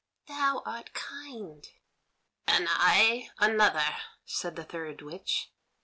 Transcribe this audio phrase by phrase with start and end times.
[0.25, 1.67] "Thou art kind."
[2.47, 5.51] "And I another," said the third witch.